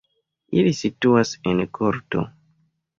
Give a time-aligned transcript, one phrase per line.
[0.61, 2.29] Ili situas en korto.